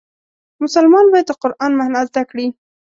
مسلمان 0.63 1.05
باید 1.11 1.25
د 1.29 1.33
قرآن 1.41 1.71
معنا 1.79 2.01
زده 2.09 2.23
کړي. 2.29 2.47